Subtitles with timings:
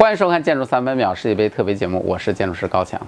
[0.00, 2.98] 欢迎收看《建筑三百秒》世界杯特别节目，我是建筑师高强。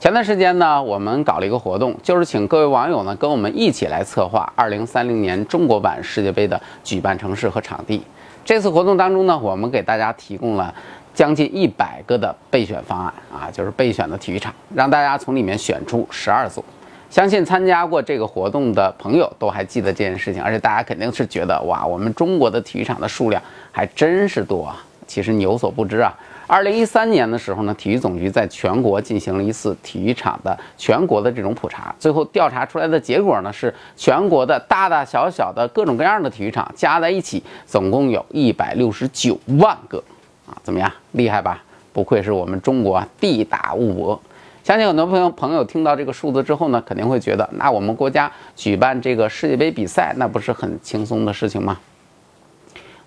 [0.00, 8.02] 前段时间呢，我们搞了一个活动，就是请各位网友呢跟我们一起来策划2030年中国版世界杯的举办城市和场地。
[8.44, 10.74] 这次活动当中呢，我们给大家提供了
[11.14, 16.64] 将近一百个的备选方案啊，就是备选的体育场，让大家从里面选出十二组。
[17.08, 24.84] 相信参加过这个活动的朋友都还记得这件事情，而且大家肯定是觉得哇，我们中国的体育场的数量还真是多啊。
[25.12, 26.10] 其实你有所不知啊，
[26.46, 40.02] 二零一三年的时候呢，体育总局在全国进行了一次体育场的全国的这种普查，最后调查出来的结果呢是全国的大大小小的各种各样的体育场加在一起，总共有一百六十九万个
[40.46, 41.62] 啊，怎么样，厉害吧？
[41.92, 44.18] 不愧是我们中国地大物博。
[44.64, 51.78] 相信很多朋友朋友听到这个数字之后呢，肯定会觉得，那我们国家举办这个世界杯比赛，那不是很轻松的事情吗？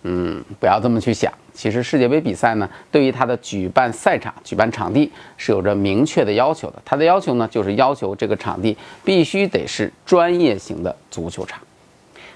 [0.07, 1.33] 嗯，不要这么去想。
[1.51, 6.81] 其实世界杯比赛呢，对于它的举办赛场、举办场地是有着明确的要求的。
[6.85, 11.59] 它的要求呢，就是要求这个场地必须得是专业型的足球场。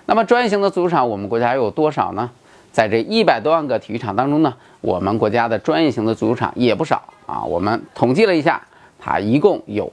[0.08, 2.30] 那么专业型的足球场，我们国家有多少呢？
[2.72, 7.44] 在这一百多万个体育场当中呢，我们国家的专业型的足球场也不少啊。
[7.44, 8.62] 我们统计了一下。
[9.02, 9.90] 它一共有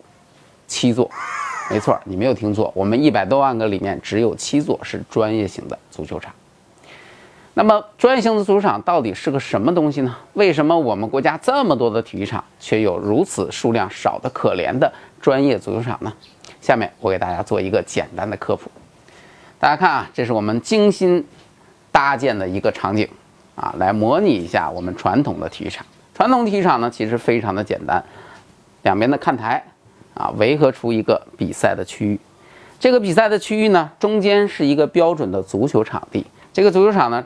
[0.67, 1.09] 七座，
[1.71, 6.35] 没错，你没有听错，我们一百多万个里面只有七座是专业型的足球场。
[7.59, 10.15] 那么，专业性的足球场到底是个什么东西呢？
[10.35, 16.13] 为什么我们国家这么多的体育场，却有如此数量少的可怜的专业足球场呢？
[16.61, 18.71] 下面我给大家做一个简单的科普。
[19.59, 21.27] 大家看啊，这是我们精心
[21.91, 23.09] 搭建的一个场景
[23.55, 25.87] 啊，来模拟一下我们传统的体育场。
[26.15, 28.05] 传统体育场呢，其实非常的简单。
[28.83, 29.65] 两边的看台，
[30.13, 32.21] 啊，围合出一个比赛的区域。
[32.79, 36.27] 这个比赛的区域呢，中间是一个标准的足球场地。
[36.53, 37.25] 这个足球场呢，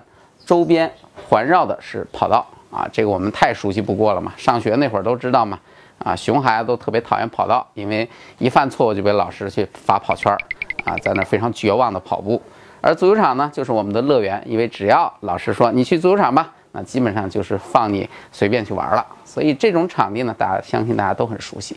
[0.51, 0.91] 周边
[1.29, 2.45] 环绕的是跑道。
[2.73, 5.57] 啊，这个我们太熟悉不过了嘛，上学那会儿都知道嘛。
[5.99, 10.39] 啊，熊孩子都特别讨厌跑道，因为一犯错误就被老师去罚跑圈儿。
[10.83, 12.43] 啊，在那非常绝望的跑步。
[12.81, 16.53] 而足球场呢，就是我们的乐园，因为只要老师说你去足球场吧。
[16.73, 21.77] 那基本上就是放你随便去玩了，所以这种场地呢，大家相信大家都很熟悉。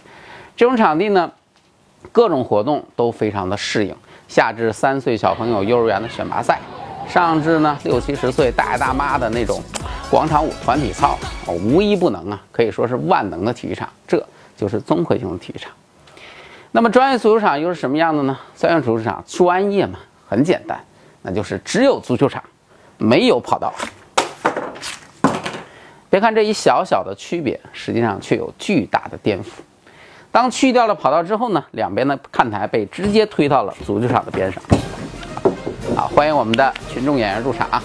[0.55, 1.31] 这种场地呢，
[2.11, 3.95] 各种活动都非常的适应，
[4.27, 6.59] 下至三岁小朋友幼儿园的选拔赛，
[7.07, 9.61] 上至呢六七十岁大爷大妈的那种
[10.09, 13.87] 广场舞团体操，无一不能啊，可以说是万能的体育场。
[14.07, 14.25] 这
[14.57, 15.71] 就是综合性的体育场。
[16.71, 18.37] 那么专业足球场又是什么样的呢？
[18.55, 20.79] 专业足球场专业嘛，很简单，
[21.21, 22.43] 那就是只有足球场，
[22.97, 23.71] 没有跑道。
[26.09, 29.47] 别看这一小小的区别，实际上却有巨大的颠覆。
[30.31, 34.61] 当去掉了跑道之后呢，两边的看台被直接推到了足球场的边上。
[36.07, 37.81] 欢迎我们的群众演员入场啊。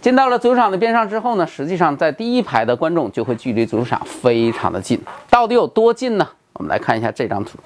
[0.00, 5.00] 进到了足球场的边上之后呢，实际上在第一排的观众就会距离足球场非常的近。
[5.30, 6.28] 到底有多近呢？
[6.52, 7.58] 我们来看一下这张图。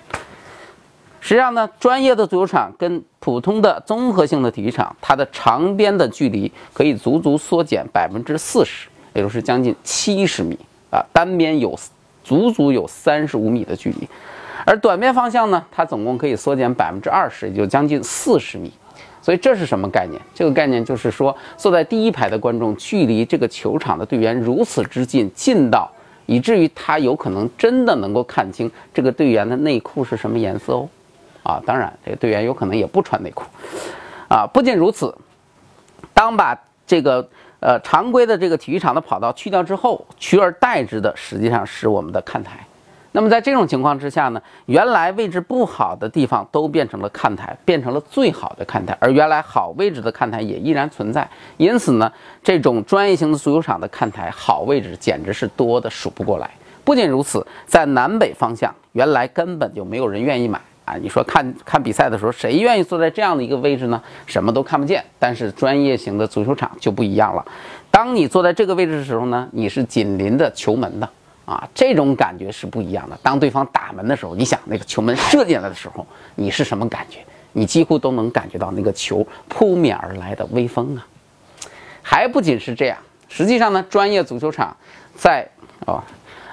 [1.20, 8.88] 实际上呢，专业的足球场跟普通的综合性的体育场，它的长边的距离可以足足缩减百分之四十。
[9.14, 10.56] 也就是将近七十米
[10.92, 11.76] 啊，单边有
[12.22, 14.08] 足足有三十五米的距离，
[14.64, 18.72] 而短边方向呢，它总共可以缩减百分之二十，也就将近四十米。
[19.20, 20.20] 所以这是什么概念？
[20.34, 25.90] 这个概念就是说，坐在第一排的观众距离这个球场的队员如此之近，近到
[26.26, 30.88] 以至于他有可能真的能够看清这个队员的内裤是什么颜色哦。
[31.42, 33.44] 啊，当然，这个队员有可能也不穿内裤。
[34.28, 35.14] 啊，不仅如此，
[36.12, 37.28] 当把这个。
[37.60, 42.64] 呃，常规的这个体育场的跑道去掉之后，取而代之的实际上是我们的看台。
[43.18, 51.28] 那么在这种情况之下呢，原来位置不好的地方都变成了看台，变成了最好的看台，而原来好位置的看台也依然存在。
[51.56, 52.12] 因此呢，
[52.44, 56.48] 这种专业型的足球场的看台好位置简直是多的数不过来。
[56.84, 60.60] 不仅如此，在南北方向，原来根本就没有人愿意买。
[60.84, 64.00] 啊，你说看看比赛的时候，谁愿意坐在这样的一个位置呢？
[64.26, 65.04] 什么都看不见。
[65.18, 67.44] 但是专业型的足球场就不一样了，
[67.90, 71.10] 当你坐在这个位置的时候呢，你是紧邻着球门的
[71.48, 73.18] 啊，这种感觉是不一样的。
[73.22, 77.20] 当对方打门的时候，你想那个球门射进来的时候，你是什么感觉？
[77.52, 81.06] 你几乎都能感觉到那个球扑面而来的威风啊！
[82.02, 82.98] 还不仅是这样，
[83.30, 84.76] 实际上呢，专业足球场
[85.14, 85.48] 在
[85.86, 86.04] 啊。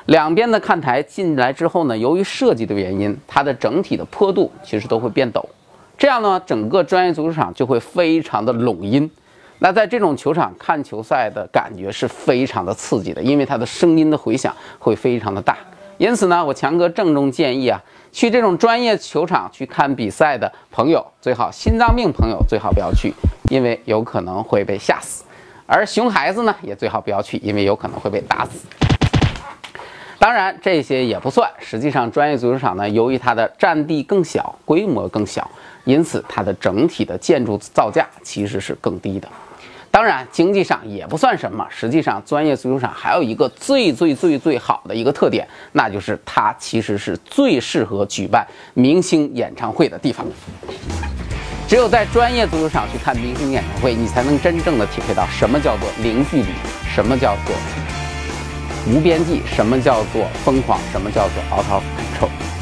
[0.06, 5.44] 两边的看台进来之后呢，由于设计的原因，它的整体的坡度其实都会变陡，
[5.98, 9.10] 这样呢，整个专业足球场就会非常的拢音。
[9.60, 15.58] 那在这种球场看球赛的感觉是非常的刺激的，因为它的声音的回响会非常的大。
[15.98, 17.82] 因此呢，我强哥郑重建议啊，
[18.12, 23.14] 去这种专业球场去看比赛的朋友，最好心脏病朋友最好不要去，
[23.50, 25.24] 因为有可能会被吓死。
[25.66, 28.68] 而熊孩子呢，也最好不要去，因为有可能会被打死。
[30.20, 31.50] 当然，这些也不算。
[31.60, 35.50] 实际上，专业足球场呢，由于它的占地更小、规模更小，
[35.86, 39.28] 因此它的整体的建筑造价其实是更低的。
[39.96, 41.66] 当然，经济上也不算什么。
[41.70, 50.28] 实际上，专业足球场还有一个最最最最好的一个特点，那就是它其实是最适合举办明星演唱会的地方。
[51.66, 56.50] 只有在专业足球场去看明星演唱会，你才能真正的体会到什么叫做零距离，
[56.94, 57.56] 什么叫做
[58.94, 62.55] 无边际，什么叫做疯狂，什么叫做 out of control。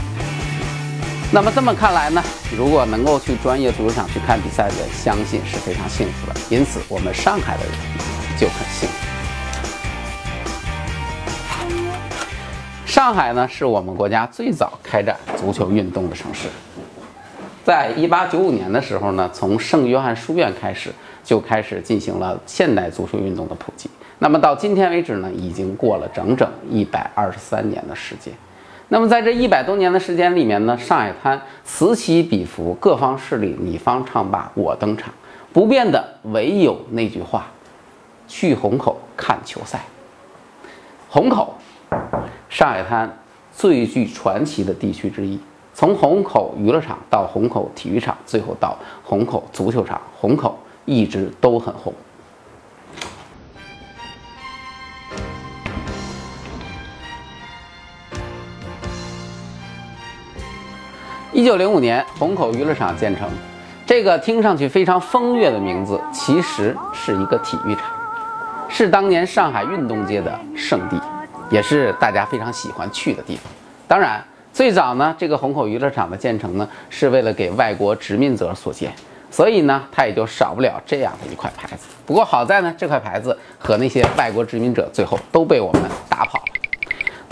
[1.33, 2.23] 那么这么看来呢，
[2.55, 6.39] 如果能够去专业足球场去看比赛的，相信是非常幸福的。
[6.47, 7.73] 因此，我们上海的人
[8.37, 8.95] 就很幸福。
[12.85, 16.47] 上海呢，是我们国家最早开展足球运动的城市。
[17.65, 20.93] 在一八九五年的时候呢，从圣约翰书院开始，
[21.23, 23.89] 就开始进行了现代足球运动的普及。
[24.19, 28.31] 那么到今天为止呢，已经过了整整一百二十三年的时间。
[28.93, 35.11] 那么在这一百多年的时间里面呢，上海滩此起彼伏，各方势力你方唱罢我登场，
[35.51, 37.47] 不变的唯有那句话：
[38.27, 39.83] 去虹口看球赛。
[41.09, 41.55] 虹口，
[42.47, 43.11] 上海滩
[43.51, 45.39] 最具传奇的地区之一。
[45.73, 50.55] 从虹口娱乐场到虹口体育场，最后到虹口足球场，虹口
[50.85, 51.91] 一直都很红。
[61.33, 63.27] 一九零五年，虹口娱乐场建成。
[63.87, 67.85] 这个听上去非常风月的名字，其实是一个体育场，
[68.69, 71.01] 是当年上海运动界的圣地，
[71.49, 73.51] 也是大家非常喜欢去的地方。
[73.87, 78.93] 当然，最早呢，这个虹口娱乐场的建成呢，是为了给外国殖民者所建，
[79.31, 81.87] 所以呢，它也就少不了这样的一块牌子。
[82.05, 86.52] 不过好在呢，这块牌子和那些外国殖民者最后都被我们打跑了。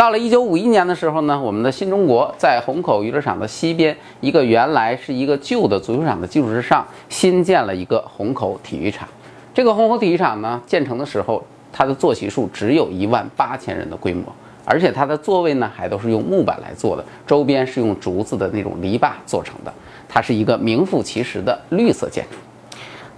[0.02, 9.08] 到了一九五一年的时候呢，我们的新中国在虹口娱乐场的西边一个原来是一个旧的足球场的基础之上，新建了一个虹口体育场。
[9.54, 14.24] 这个虹口体育场呢，建成的时候，它的坐席数只有一万八千人的规模，
[14.66, 19.72] 而且它的座位呢，还都是用木板来做的，周边是用竹子的那种篱笆做成的。
[20.10, 22.38] 它是一个名副其实的绿色建筑。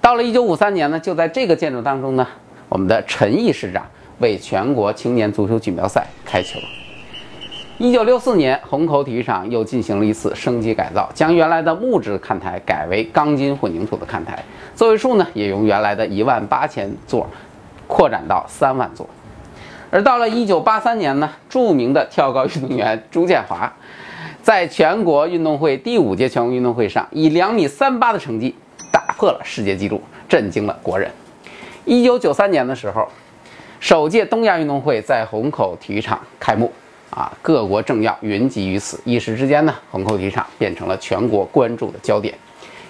[0.01, 2.27] 到了一九五三年呢，就在这个建筑当中呢，
[2.68, 3.81] 我们的陈毅市长。
[4.23, 6.57] 为全国青年足球锦标赛开球。
[7.77, 14.41] 一九六四年，虹口体育场又进行了一次升级改造，将原来的木质看台改为钢筋混凝土的看台，
[14.73, 17.27] 座位数呢也由原来的一万八千座
[17.85, 19.05] 扩展到三万座。
[19.91, 23.71] 而到了一九八三年呢，著名的跳高运动员朱建华，
[24.41, 28.55] 在全国运动会第五届全国运动会上以两米三八的成绩
[28.89, 31.11] 打破了世界纪录，震惊了国人。
[31.83, 33.05] 一九九三年的时候。
[33.83, 36.71] 首届东亚运动会在虹口体育场开幕，
[37.09, 42.33] 啊，各国政要云集于此，一时之间呢，虹口体育场变成了全国关注的焦点。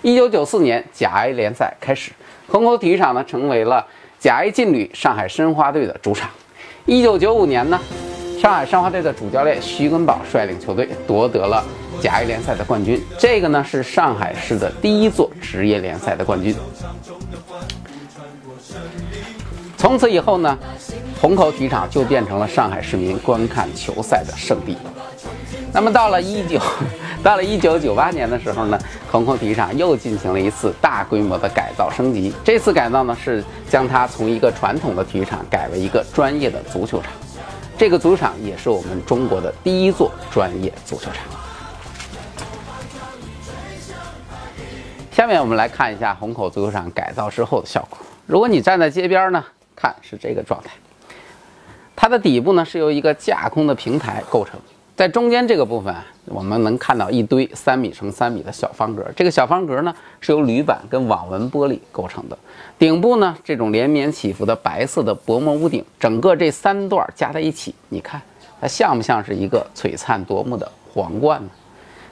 [0.04, 2.12] 一九九四年甲 A 联赛开始，
[2.48, 3.84] 虹口体育场呢成为了
[4.20, 6.30] 甲 A 劲旅上海申花队的主场。
[6.86, 7.80] 一九九五年呢，
[8.40, 11.66] 上海申花队的主教练徐根宝率领球队夺得了
[12.00, 16.56] 甲 A 联赛的冠军，这个呢是上海市的第一座职业联赛的冠军。
[19.84, 20.58] 从此以后呢，
[21.22, 24.78] 虹口体育场就变成了上海市民观看球赛的圣地。
[25.74, 26.58] 那么到了一九，
[27.22, 28.80] 到了一九九八年的时候呢，
[29.12, 32.34] 虹口体育场又进行了一次大规模的改造升级。
[32.46, 37.12] 这次改造呢，是将它从一个传统的体育场改为一个专业的足球场。
[37.78, 41.26] 这个足球场也是我们中国的第一座专业足球场。
[45.12, 48.00] 下面我们来看一下虹口足球场改造之后的效果。
[48.26, 49.44] 如果你站在街边呢？
[49.84, 50.72] 看是这个状态，
[51.94, 54.58] 它的底部呢是由一个架空的平台构成，
[54.96, 59.06] 在中间这个部分，我们能看到一堆三米乘三米的小方格。
[59.14, 62.38] 这个小方格呢是由铝板跟网纹玻璃构成的，
[62.80, 68.22] 顶部呢这种连绵起伏的白色的薄膜屋顶，整个这三段加在一起，你看
[68.62, 71.50] 它像不像是一个璀璨夺目的皇冠呢？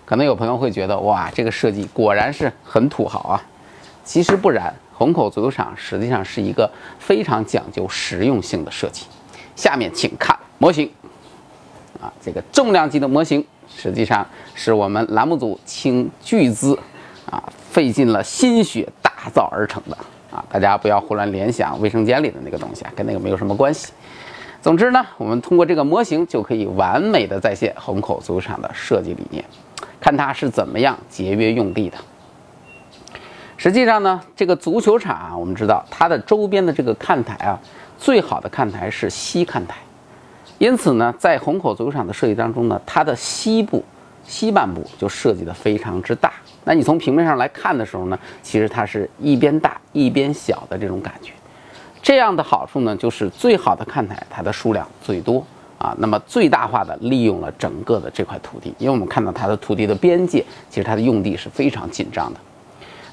[0.04, 3.42] 可能有朋友会觉得，哇，这个设计果然是很土豪啊！
[4.04, 4.76] 其实不然。
[5.02, 9.08] 虹口足球场实际上是一个非常讲究实用性的设计。
[9.56, 10.88] 下面请看模型，
[12.00, 16.78] 啊，这个重量级的模型实际上是我们栏目组倾巨资，
[17.28, 17.42] 啊，
[17.72, 19.98] 费尽了心血打造而成的。
[20.30, 23.92] 啊，大家不要胡乱联想卫生间里的那个东西啊，跟那个没有什么关系。
[24.62, 29.44] 总之呢，我们通过这个模型就可以完美的再现虹口足球场的设计理念，
[30.00, 31.98] 看它是怎么样节约用地的。
[33.64, 37.60] 实际上呢，这个足球场啊，我们知道它的周边的这个看台啊，
[37.96, 39.78] 最好的看台是西看台。
[40.58, 43.84] 因此呢，在虹口足球场的设计当中呢，它的西部、
[44.26, 46.34] 西半部就设计的非常之大。
[46.64, 51.32] 那你从平面上来看的时候呢，其实它是一边大一边小的这种感觉。
[52.02, 55.46] 这样的好处呢，就是最好的看台它的数量最多
[55.78, 58.74] 啊，那么最大化的利用了整个的这块土地。
[58.80, 62.40] 因为我们看到它的土地的边界，其实它的用地是非常紧张的。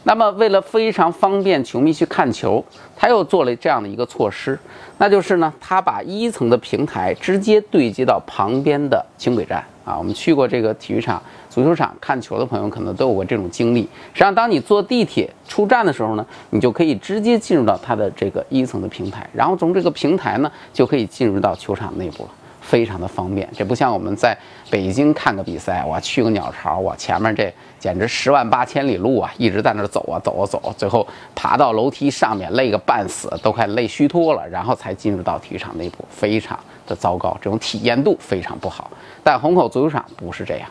[0.04, 2.64] 那么，为了非常方便球迷去看球，
[2.96, 4.58] 他又做了这样的一个措施，
[4.96, 9.98] 那就是呢，他把一层的平台直接对接到旁边的轻轨站啊。
[9.98, 13.82] 我们去过这个体育场、足球场看球的朋友，可能都有过这种经历。
[14.14, 22.30] 实际上，当你坐地铁出站的时候呢，你就可以直接进入到它的这个一层的平台，然后从这个平台呢，就可以进入到球场内部了。
[22.68, 24.36] 非常的方便，这不像我们在
[24.68, 38.90] 北京看个比赛，我去个鸟巢，我前面这简直十万八千里路啊，一直在那走啊走啊走，最后爬到楼梯上面累个半死，都快累虚脱了，然后才进入到体育场内部，非常的糟糕，这种体验度非常不好。
[39.24, 40.68] 但虹口足球场不是这样，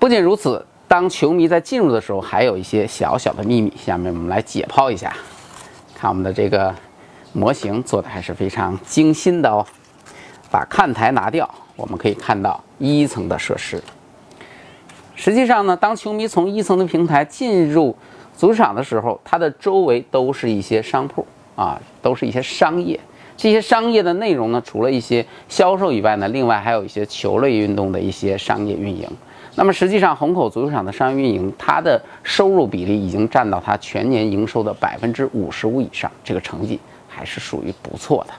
[0.00, 5.14] 不仅如此，当球迷在进入的时候，还有一些小小的秘密，下面我们来解剖一下，
[5.94, 6.74] 看我们的这个
[7.32, 9.64] 模型做的还是非常精心的哦。
[10.50, 13.82] 把看台拿掉，我们可以看到一层的设施。
[15.14, 17.96] 实际上呢，当球迷从一层的平台进入
[18.36, 22.98] 足球场的时候，它的周围都是一些商铺啊，都是一些商业。
[23.36, 29.06] 这些商业的内容呢，除了一些销售以外呢，另外还有一些球类运动的一些商业运营。
[29.56, 38.34] 那么实际上，虹口足球场的商业运营，它的收入比例已经占到它全年营收的百分之五十五以上，这个成绩还是属于不错的。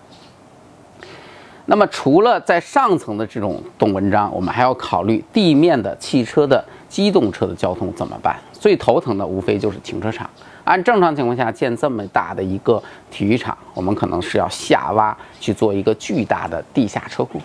[1.70, 8.38] 那么，除了在上层的这种动文章，我们还要考虑地面的汽车的机动车的交通怎么办？
[8.54, 10.30] 最头疼的无非就是停车场。
[10.64, 12.82] 按正常情况下，建这么大的一个
[13.12, 17.38] 体育场，我们可能是要下挖去做一个巨大的地下车库。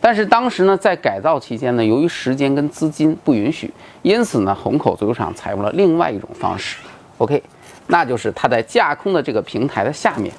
[0.00, 6.78] 但是当时呢，在改造期间呢，由于时间跟资金不允许，因此呢，虹口足球场采用了另外一种方式。
[7.18, 7.40] OK，
[7.86, 10.34] 那就是它在架空的这个平台的下面。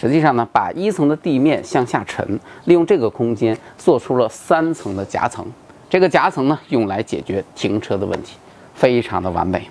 [0.00, 2.24] 实际上呢，把一层的地面向下沉，
[2.66, 5.44] 利用这个空间做出了三层的夹层。
[5.90, 8.36] 这个夹层呢，用来解决停车的问题，
[8.76, 9.68] 非常的完美。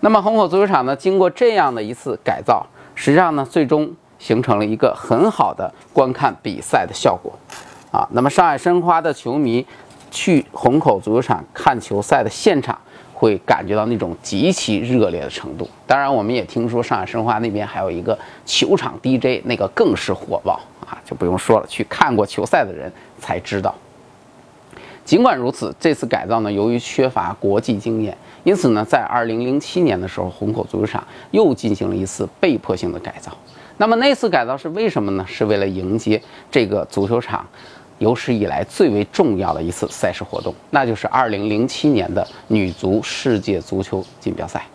[0.00, 2.64] 那么虹口足球场呢，经过这样的一次改造，
[2.94, 7.30] 实际上呢，最终形成了一个很好的观看比赛的效果。
[7.92, 9.66] 啊，那么上海申花的球迷
[10.10, 12.78] 去虹口足球场看球赛的现场。
[13.18, 15.66] 会感觉到那种极其热烈的程度。
[15.86, 21.66] 当然，我们也听说上海申花那边还有一个球场 DJ，那个更是火爆啊，就不用说了。
[21.66, 23.74] 去看过球赛的人才知道。
[25.02, 33.32] 尽管如此，这次改造呢，由于缺乏国际经验，因此呢，在2007年的时候，虹口足球场又进行了一次被迫性的改造。
[33.78, 35.24] 那么那次改造是为什么呢？
[35.26, 36.20] 是为了迎接
[36.50, 37.46] 这个足球场。
[37.98, 44.66] 有史以来最为重要的一次赛事活动，那就是2007年的女足世界足球锦标赛，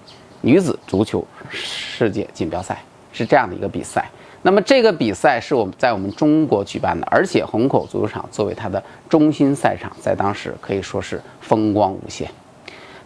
[0.41, 2.81] 女子足球世界锦标赛
[3.13, 4.09] 是这样的一个比赛。
[4.43, 12.27] 那么这个比赛是我们在我们中国举办的，而且虹口足球场作为它的中心赛场，在当时可以说是风光无限。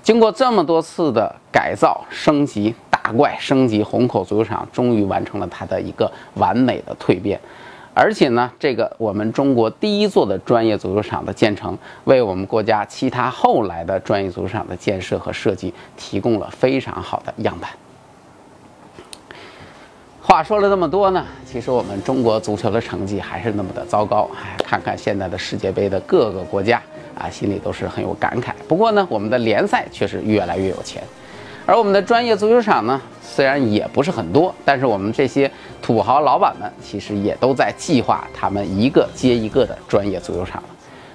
[0.01, 7.37] 经过这么多次的改造升级，大怪升级，虹口足球场终于完成了它的一个完美的蜕变。
[7.95, 17.71] 而且呢，这个我们中国第一座的专业足球场的建成，为我们国家其他后来的专业足球场的建设和设计提供了非常好的样板。
[20.21, 24.29] 话说了这么多呢，其实我们中国足球的成绩还是那么的糟糕。
[24.35, 26.81] 哎，看看现在的世界杯的各个国家
[27.17, 28.51] 啊，心里都是很有感慨。
[28.67, 31.01] 不过呢，我们的联赛却是越来越有钱。
[31.67, 35.49] 而我们的专业足球场呢，虽然也不是很多，但是我们这些
[35.81, 40.69] 土豪老板们其实也都在计划他们一个接一个的专业足球场了。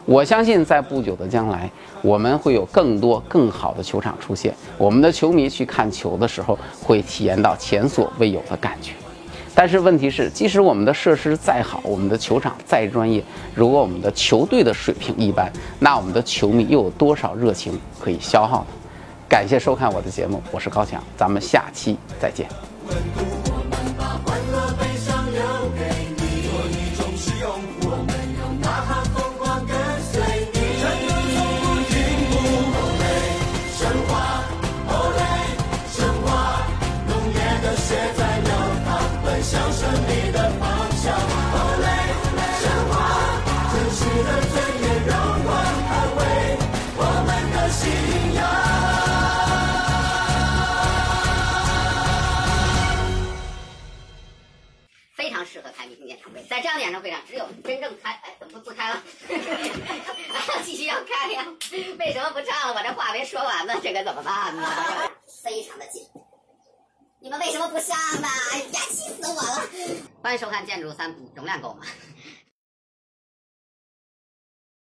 [0.06, 1.70] 我相信在不久的将来，
[2.02, 8.90] 我们会有更多更好的球场出现，我们的球迷去看球的时候会体验到前所未有的感觉。
[9.54, 13.22] 但是问题是，即使我们的设施再好，我们的球场再专业，
[13.54, 18.66] 如果我们的球队的水平一般，那我们的球迷又有多少热情可以消耗呢？
[19.30, 22.48] 感谢收看我的节目，我是高强，咱们下期再见。
[63.90, 64.62] 这该怎么办呢？
[65.42, 66.06] 非常的紧，
[67.18, 68.28] 你们为什么不上呢？
[68.52, 69.68] 哎呀，气死我了！
[70.22, 71.84] 欢迎收看《建筑三》，容量够吗？